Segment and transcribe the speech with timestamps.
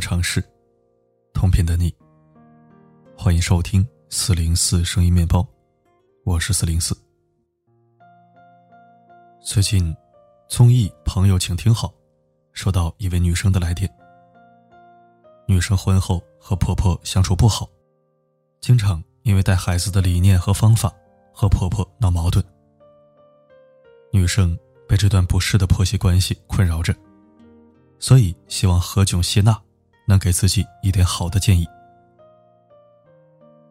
[0.00, 0.42] 尝试，
[1.34, 1.94] 同频的你。
[3.16, 5.46] 欢迎收听四零四声音面包，
[6.24, 6.96] 我是四零四。
[9.42, 9.94] 最近，
[10.48, 11.88] 综艺《朋友，请听好》
[12.52, 13.88] 收到一位女生的来电。
[15.46, 17.68] 女生婚后和婆婆相处不好，
[18.60, 20.90] 经常因为带孩子的理念和方法
[21.32, 22.42] 和婆婆闹矛盾。
[24.12, 24.58] 女生
[24.88, 26.96] 被这段不适的婆媳关系困扰着。
[27.98, 29.60] 所以，希望何炅谢娜
[30.10, 31.64] 能给自己一点好的建议。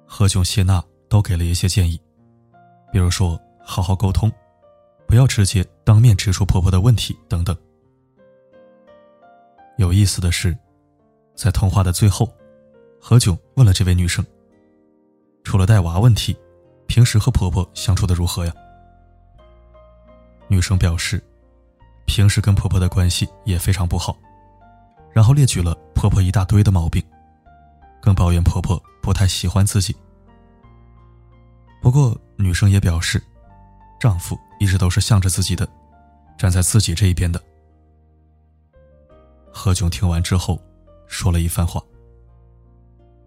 [0.06, 2.02] 何炅谢娜都给了一些建议，
[2.94, 4.32] 比如说好好沟通，
[5.06, 7.54] 不要直接当面指出婆婆的问题等等。
[9.78, 10.58] 有意思的是，
[11.36, 12.26] 在通话的最后，
[13.02, 14.26] 何炅问了这位女生
[15.44, 16.34] ：“除了带娃问题，
[16.88, 18.54] 平时和婆婆相处的如何呀？”
[20.48, 21.22] 女生表示。
[22.06, 24.18] 平时跟婆婆的关系也非常不好，
[25.20, 27.04] 然后列举了婆婆一大堆的毛病，
[28.02, 29.94] 更抱怨婆婆不太喜欢自己。
[31.82, 33.22] 不过女生也表示，
[34.00, 35.68] 丈夫一直都是向着自己的，
[36.38, 37.44] 站在自己这一边的。
[39.52, 40.58] 何炅听完之后，
[41.06, 41.84] 说了一番话：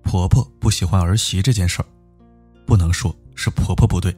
[0.03, 1.87] 婆婆不喜欢儿媳这件事儿，
[2.67, 4.17] 不能说是婆婆不对，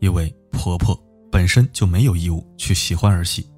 [0.00, 3.48] 因为婆婆本身就没有义务去喜欢儿媳。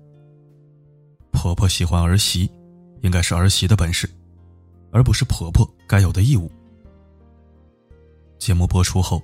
[1.32, 2.50] 婆婆喜欢儿媳，
[3.02, 4.08] 应该是儿媳的本事，
[4.90, 6.50] 而不是婆婆该有的义务。
[8.38, 9.22] 节目播出后，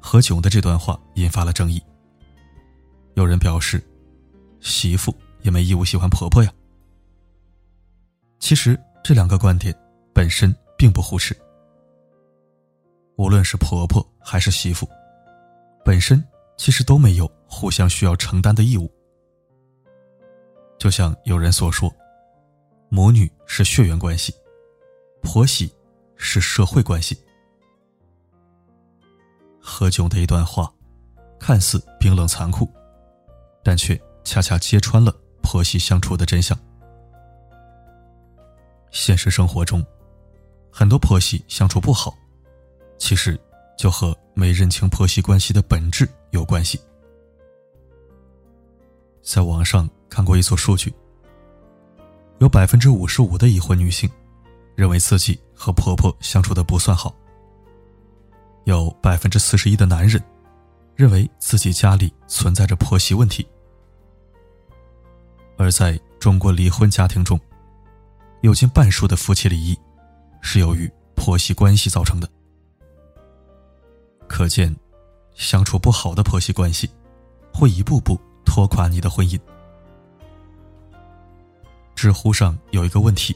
[0.00, 1.82] 何炅的这段话引发了争议。
[3.14, 3.82] 有人表示，
[4.60, 6.52] 媳妇也没义务喜欢婆婆呀。
[8.38, 9.74] 其实这两个观点
[10.12, 11.36] 本身并不互斥。
[13.16, 14.88] 无论是婆婆还是媳妇，
[15.84, 16.22] 本身
[16.56, 18.90] 其实都没有互相需要承担的义务。
[20.76, 21.94] 就像有人所说，
[22.94, 24.32] 母女是血缘关系，
[25.20, 25.68] 婆媳
[26.14, 27.18] 是社会关系。
[29.60, 30.72] 何炅的一段话，
[31.40, 32.72] 看似冰冷残酷，
[33.64, 35.12] 但却恰恰揭穿了
[35.42, 36.56] 婆媳相处的真相。
[38.92, 39.84] 现实生活中，
[40.70, 42.16] 很多婆媳相处不好，
[42.96, 43.36] 其实
[43.76, 46.80] 就和没认清婆媳关系的本质有关系。
[49.20, 49.90] 在网上。
[50.10, 50.94] 看过一组数据，
[52.38, 54.10] 有百分之五十五的已婚女性
[54.74, 57.14] 认为自己和婆婆相处的不算好，
[58.64, 60.22] 有百分之四十一的男人
[60.94, 63.46] 认为自己家里存在着婆媳问题，
[65.56, 67.40] 而在中国离婚家庭中，
[68.42, 69.78] 有近半数的夫妻离异
[70.40, 72.28] 是由于婆媳关系造成的。
[74.26, 74.74] 可见，
[75.34, 76.90] 相处不好的婆媳关系
[77.52, 79.38] 会一步步拖垮你的婚姻。
[82.04, 83.34] 知乎上有一个问题，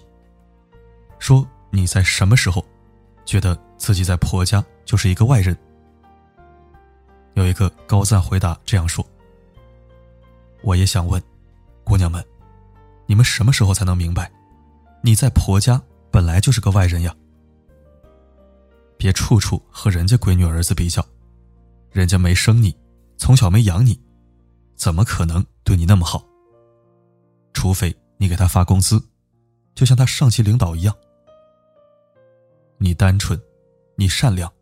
[1.18, 2.62] 说你在什么时候
[3.24, 5.56] 觉得自己在婆家就是一个外人？
[7.32, 9.02] 有一个高赞回答这样说
[10.60, 11.18] ：“我也想问，
[11.82, 12.22] 姑娘们，
[13.06, 14.30] 你们什么时候才能明白，
[15.02, 15.80] 你在婆家
[16.10, 17.16] 本来就是个外人呀？
[18.98, 21.02] 别处处和人家闺女儿子比较，
[21.90, 22.76] 人家没生你，
[23.16, 23.98] 从小没养你，
[24.76, 26.22] 怎么可能对你那么好？
[27.54, 29.02] 除非……”你给他发工资，
[29.74, 30.94] 就像他上级领导一样。
[32.76, 33.40] 你单纯，
[33.96, 34.52] 你善良，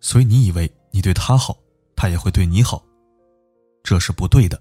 [0.00, 1.56] 所以你以为你对他好，
[1.94, 2.84] 他也会对你好，
[3.82, 4.60] 这是不对的。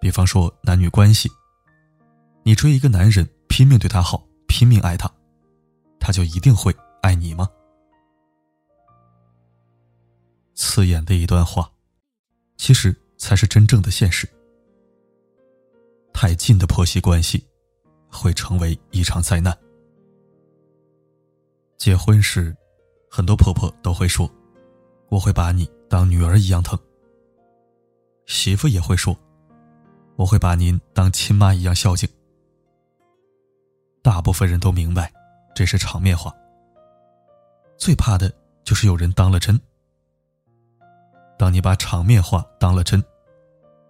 [0.00, 1.30] 比方说男女关系，
[2.42, 5.10] 你追一个男人，拼命对他好，拼命爱他，
[5.98, 7.48] 他就一定会爱你吗？
[10.54, 11.70] 刺眼的一段话，
[12.56, 14.28] 其实才是真正的现实。
[16.26, 17.46] 太近的婆媳关系，
[18.10, 19.54] 会成为一场灾难。
[21.76, 22.56] 结婚时，
[23.10, 24.26] 很多婆婆都会说
[25.10, 26.78] ：“我会把你当女儿一样疼。”
[28.24, 29.14] 媳妇也会说
[30.16, 32.08] ：“我会把您当亲妈一样孝敬。”
[34.00, 35.12] 大部分人都明白，
[35.54, 36.34] 这是场面话。
[37.76, 38.32] 最怕的
[38.64, 39.60] 就是有人当了真。
[41.38, 43.04] 当你把场面话当了真，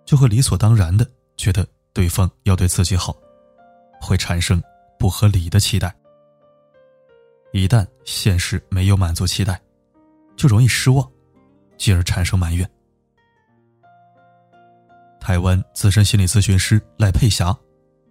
[0.04, 1.64] 就会理所当然的觉得。
[1.94, 3.16] 对方要对自己好，
[4.00, 4.60] 会产生
[4.98, 5.94] 不合理的期待。
[7.52, 9.62] 一旦现实没有满足期待，
[10.36, 11.08] 就容易失望，
[11.78, 12.68] 进而产生埋怨。
[15.20, 17.56] 台湾资深心理咨询师赖佩霞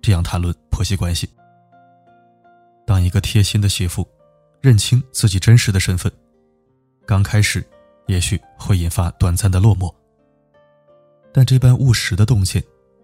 [0.01, 1.29] 这样谈论婆媳关系：
[2.87, 4.07] 当一个贴心的媳妇
[4.61, 6.09] 认清自己真实的身份，
[7.05, 7.61] 刚开始
[8.07, 9.93] 也许会引发短暂的落寞，
[11.33, 12.63] 但这般务实的动线。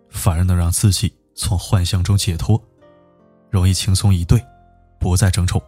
[0.09, 2.61] 反而能让自己从幻象中解脱，
[3.49, 4.43] 容易轻松以对，
[4.99, 5.61] 不再争宠。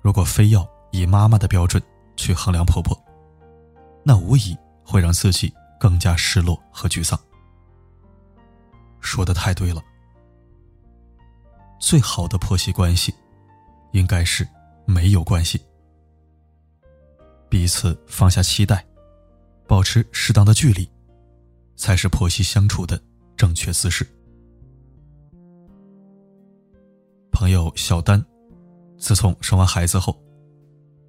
[0.00, 1.82] 如果非要以妈妈的标准
[2.16, 2.96] 去衡量婆婆，
[4.02, 7.18] 那无疑会让自己更加失落和沮丧。
[9.00, 9.82] 说的太对了，
[11.78, 13.14] 最好的婆媳关系，
[13.92, 14.48] 应该是
[14.86, 15.60] 没有关系，
[17.48, 18.84] 彼此放下期待，
[19.66, 20.90] 保持适当的距离，
[21.78, 23.00] 才是婆媳相处的
[23.36, 24.04] 正确姿势。
[27.30, 28.22] 朋友小丹，
[28.98, 30.20] 自从生完孩子后，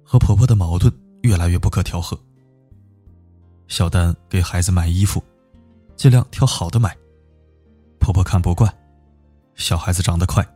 [0.04, 0.90] 和婆婆的矛盾
[1.22, 2.18] 越来越不可调和。
[3.66, 5.22] 小丹给孩子买衣服，
[5.96, 6.96] 尽量挑好的买。
[7.98, 8.72] 婆婆看不惯，
[9.56, 10.46] 小孩子长得快，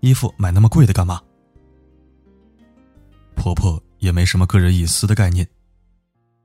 [0.00, 1.20] 衣服买那么贵的干嘛？
[3.34, 5.46] 婆婆也没什么个人隐私的概念，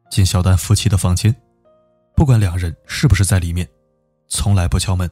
[0.10, 1.34] 进小丹夫妻的房间，
[2.16, 3.68] 不管两人是不是在里面，
[4.28, 5.10] 从来不敲门。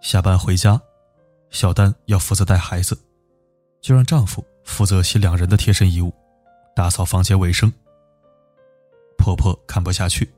[0.00, 0.80] 下班回家。
[1.50, 2.96] 小丹要负责带孩子，
[3.80, 6.14] 就让丈夫负责洗两人的贴身衣物，
[6.76, 7.72] 打扫房间卫生。
[9.18, 10.32] 婆婆看不下去，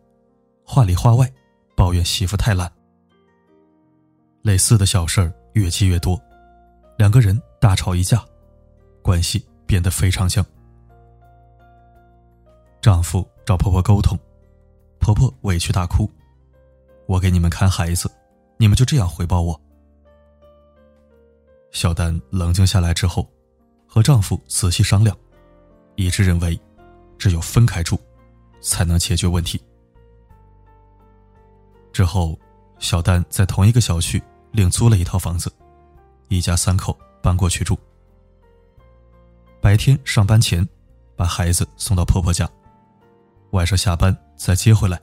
[0.64, 1.30] 话里话外
[1.76, 2.72] 抱怨媳妇太懒。
[4.40, 6.18] 类似的小事儿越积越多，
[6.96, 8.24] 两个人大吵一架，
[9.02, 10.42] 关系变得非常僵。
[12.80, 14.18] 丈夫找婆婆沟通，
[15.02, 16.08] 婆婆委屈大哭
[17.06, 18.08] ：“我给你们看孩子，
[18.56, 19.60] 你们就这样回报我？”
[21.72, 23.28] 小丹冷静下来之后，
[23.84, 25.14] 和丈夫仔细商量，
[25.96, 26.58] 一致认为，
[27.18, 27.98] 只有分开住，
[28.60, 29.60] 才能解决问题。
[31.92, 32.38] 之后，
[32.78, 34.22] 小丹在同一个小区
[34.52, 35.52] 另租了一套房子，
[36.28, 37.76] 一家三口搬过去住。
[39.60, 40.66] 白天上班前，
[41.16, 42.48] 把孩子送到婆婆家，
[43.50, 45.00] 晚上下班再接回来。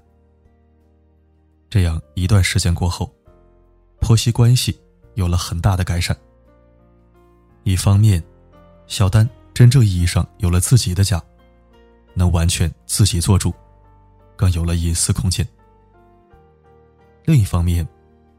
[1.70, 3.10] 这样一段时间过后，
[4.02, 4.78] 婆媳关系
[5.14, 6.14] 有了很大的改善。
[7.64, 8.22] 一方面，
[8.88, 11.24] 小丹真正意义上有了自己的家，
[12.14, 13.54] 能完全自己做主，
[14.36, 15.48] 更有了隐私空间。
[17.24, 17.88] 另一方面，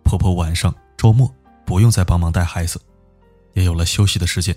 [0.04, 2.78] 婆婆晚上、周末不用再帮忙带孩子，
[3.54, 4.54] 也有了休息的时间。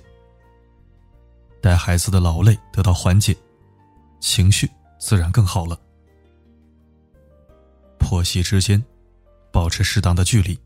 [1.61, 3.33] 带孩子的劳累得到缓解，
[4.19, 4.69] 情绪
[4.99, 5.79] 自然更好了。
[8.03, 8.83] 婆媳之间
[9.51, 10.59] 保持适当的距离，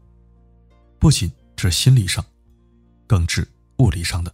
[0.99, 2.25] 不仅指心理上，
[3.05, 3.47] 更指。
[3.77, 4.33] 物理上的，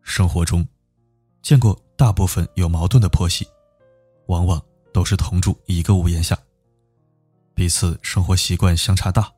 [0.00, 0.64] 生活中
[1.42, 3.44] 见过大部分有矛盾的婆媳，
[4.28, 4.62] 往往
[4.94, 6.38] 都是同住一个屋檐下，
[7.52, 9.28] 彼此生活习惯相差大，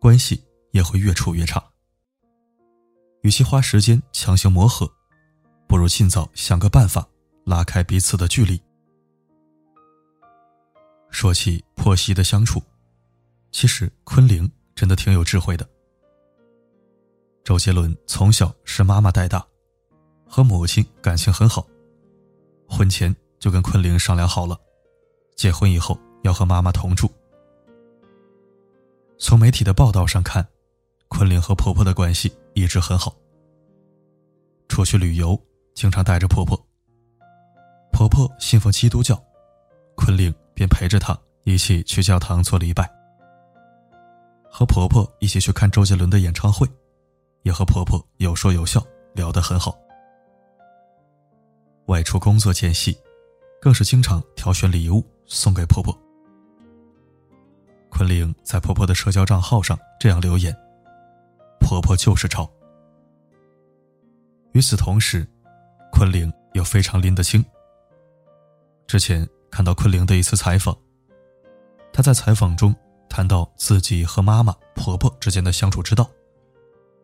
[0.00, 0.42] 关系
[0.72, 1.62] 也会越处越差。
[3.22, 4.92] 与其花时间强行磨合，
[5.68, 7.08] 不如尽早想个办法
[7.46, 8.60] 拉开彼此的距离。
[11.20, 12.62] 说起婆媳的相处，
[13.50, 15.68] 其实昆凌真的挺有智慧的。
[17.42, 19.44] 周杰伦从小是妈妈带大，
[20.24, 21.66] 和母亲感情很好。
[22.68, 24.56] 婚前就跟昆凌商量好了，
[25.34, 27.10] 结婚以后要和妈妈同住。
[29.18, 30.46] 从媒体的报道上看，
[31.08, 33.12] 昆凌和婆婆的关系一直很好。
[34.68, 35.36] 出去旅游
[35.74, 36.56] 经常带着婆婆。
[37.90, 39.20] 婆婆信奉基督教，
[39.96, 42.90] 昆凌便陪着她一起去教堂做礼拜，
[44.50, 46.66] 和婆婆一起去看周杰伦的演唱会。
[47.44, 48.84] 也和婆婆有说有笑，
[49.14, 49.78] 聊得很好。
[51.86, 52.98] 外出工作间隙，
[53.62, 55.96] 更是经常挑选礼物送给婆婆。
[57.88, 60.54] 昆凌在婆婆的社交账号上这样留言
[61.60, 62.50] ：“婆婆就是潮。”
[64.52, 65.26] 与此同时，
[65.92, 67.42] 昆凌又非常拎得清。
[68.88, 70.76] 之前看到昆凌的一次采访，
[71.92, 72.74] 她在采访中
[73.08, 76.08] 谈到自己和妈妈、婆婆之间的相处之道。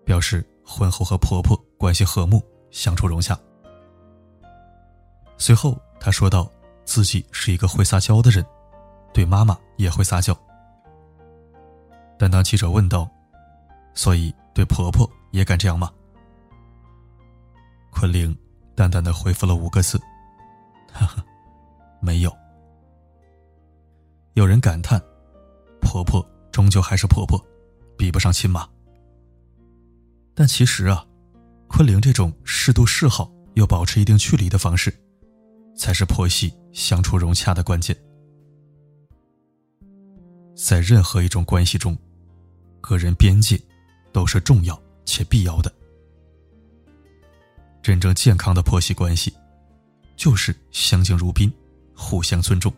[0.05, 3.35] 表示婚后和婆婆关系和睦，相处融洽。
[5.39, 6.47] 随后，她说道
[6.85, 8.45] ：“自己是一个会撒娇的人，
[9.15, 10.39] 对妈妈也会撒娇。”
[12.19, 13.09] 但当记者问道
[13.95, 15.91] ：“所以对婆婆也敢这样吗？”
[17.91, 18.37] 昆凌
[18.75, 19.99] 淡淡的回复了五个字
[20.93, 21.25] ：“哈哈，
[22.05, 22.37] 没有。”
[24.35, 25.01] 有人感叹
[25.81, 27.43] ：“婆婆终究还是婆婆，
[27.97, 28.69] 比不上亲妈。”
[30.37, 31.07] 但其实啊，
[31.69, 34.93] 昆凌这种适度示好又保持一定距离的方式，
[35.77, 37.97] 才是婆媳相处融洽的关键。
[40.57, 41.97] 在任何一种关系中，
[42.81, 43.61] 个人边界
[44.13, 45.73] 都是重要且必要的。
[47.83, 49.33] 真正健康的婆媳关系，
[50.17, 51.53] 就是相敬如宾，
[51.95, 52.73] 互相尊重。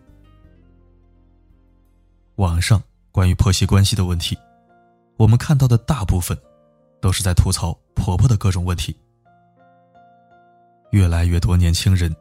[2.37, 4.37] 网上关于婆媳关系的问题，
[5.17, 6.37] 我们看到的大部分
[7.01, 8.95] 都是在吐槽婆婆的各种问题。
[10.91, 12.15] 越来越多年轻人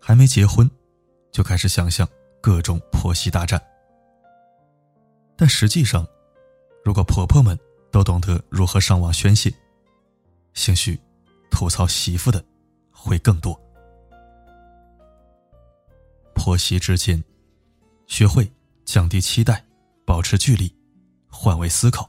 [0.00, 0.70] 还没结婚，
[1.32, 2.06] 就开始想象
[2.40, 3.60] 各种婆媳大战。
[5.36, 6.06] 但实际上，
[6.84, 7.58] 如果婆婆们
[7.90, 9.52] 都懂得如何上网宣泄，
[10.54, 10.98] 兴许
[11.50, 12.42] 吐槽媳妇的
[12.90, 13.58] 会更多。
[16.46, 17.20] 婆媳之间，
[18.06, 18.48] 学会
[18.84, 19.64] 降低期待，
[20.04, 20.72] 保持距离，
[21.26, 22.08] 换位思考，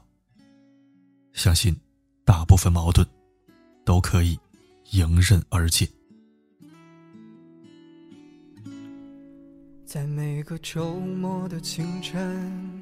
[1.32, 1.76] 相信
[2.24, 3.04] 大部分矛盾
[3.84, 4.38] 都可以
[4.92, 5.88] 迎刃而解。
[9.84, 12.80] 在每个周末的清晨，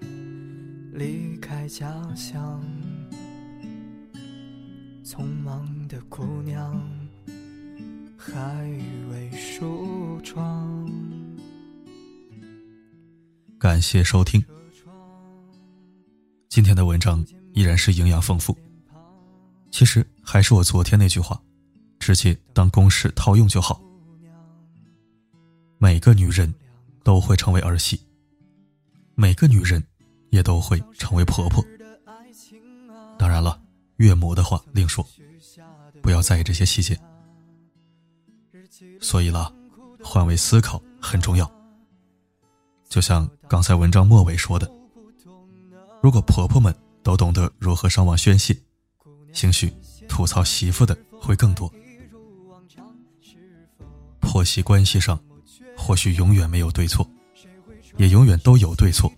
[0.93, 2.63] 离开家乡，
[5.03, 6.79] 匆忙的姑娘
[8.15, 8.35] 还
[9.11, 11.16] 未梳妆。
[13.59, 14.45] 感谢收听，
[16.49, 18.57] 今天的文章依然是营养丰富。
[19.71, 21.41] 其实还是我昨天那句话，
[21.99, 23.81] 直接当公式套用就好。
[25.79, 26.55] 每个女人。
[27.07, 28.01] 都会成为儿媳，
[29.15, 29.81] 每个女人
[30.31, 31.65] 也都会成为婆婆。
[33.17, 33.63] 当然了，
[33.99, 35.07] 岳母的话另说，
[36.03, 36.99] 不要在意这些细节。
[39.01, 39.55] 所以了，
[40.03, 41.49] 换位思考很重要。
[42.89, 44.71] 就像刚才文章末尾说的，
[46.03, 48.57] 如果婆婆们都懂得如何上网宣泄，
[49.33, 49.73] 兴许
[50.09, 51.73] 吐槽媳妇的会更多。
[54.21, 55.19] 婆媳关系上。
[55.79, 57.07] 或许永远没有对错，
[57.99, 59.13] 也永远都有对错。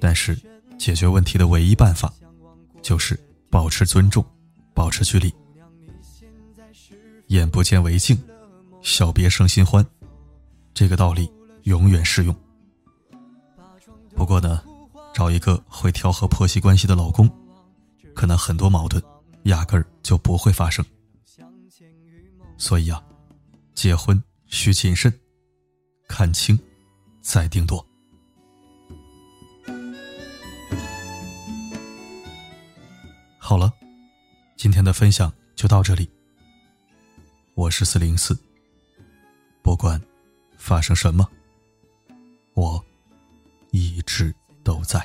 [0.00, 0.40] 但是，
[0.78, 2.10] 解决问题的唯一办法，
[2.80, 3.18] 就是
[3.50, 4.24] 保持尊重，
[4.72, 5.34] 保持距离。
[7.26, 8.16] 眼不见为净，
[8.82, 9.84] 小别胜新欢，
[10.72, 11.28] 这个道理
[11.64, 12.34] 永远适用。
[14.14, 14.62] 不过呢，
[15.14, 17.28] 找一个会调和婆媳关系的老公，
[18.14, 19.02] 可能很多矛盾
[19.44, 20.84] 压根儿就不会发生。
[22.56, 23.02] 所以啊，
[23.74, 25.12] 结婚需谨慎。
[26.08, 26.58] 看清，
[27.22, 27.84] 再定夺。
[33.38, 33.72] 好了，
[34.56, 36.08] 今天的分享就到这里。
[37.54, 38.38] 我是四零四，
[39.62, 40.00] 不管
[40.58, 41.26] 发生什么，
[42.52, 42.84] 我
[43.72, 45.04] 一直都在。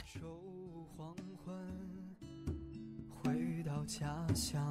[3.88, 4.06] 家
[4.36, 4.62] 乡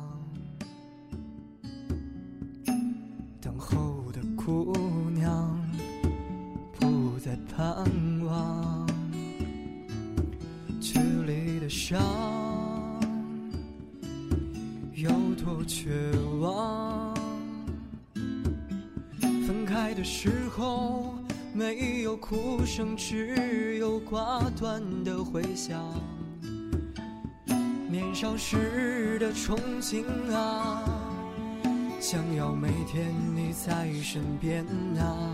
[3.40, 4.74] 等候的姑
[5.10, 5.58] 娘。
[6.78, 7.86] 不再盼
[8.26, 8.86] 望，
[10.78, 11.98] 距离的伤
[14.92, 15.10] 有
[15.42, 17.14] 多绝望？
[19.46, 21.15] 分开的时候
[21.56, 25.82] 没有哭声，只有挂断的回响。
[27.88, 30.84] 年少时的憧憬啊，
[31.98, 34.66] 想要每天你在身边
[34.98, 35.32] 啊。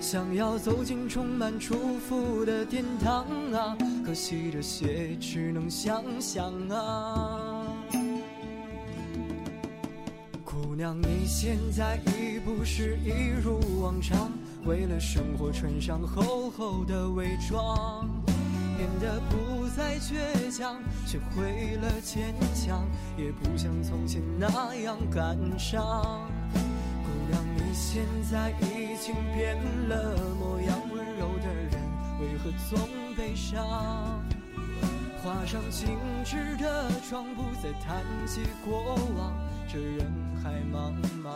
[0.00, 7.66] 想要走进充满祝福的殿堂啊，可惜这些只能想想啊。
[10.42, 14.32] 姑娘，你现在已不是一如往常，
[14.66, 18.08] 为了生活穿上厚厚的伪装，
[18.76, 22.84] 变得不再倔强，学会了坚强，
[23.18, 26.28] 也不像从前那样感伤。
[26.54, 29.56] 姑娘，你现在已经变
[29.88, 31.72] 了模样，温柔的人
[32.20, 34.22] 为何总悲伤？
[35.22, 35.88] 画上精
[36.24, 39.32] 致的妆，不再谈起过往，
[39.68, 40.10] 这人
[40.42, 40.92] 海茫
[41.22, 41.30] 茫，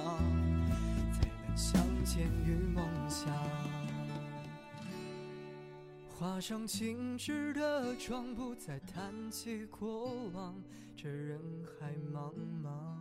[6.19, 10.61] 画上精致的妆，不再谈起过往，
[10.97, 11.41] 这人
[11.79, 12.99] 海茫茫。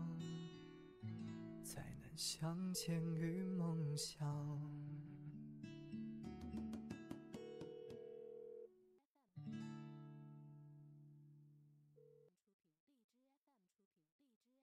[2.20, 4.26] 相见于梦想。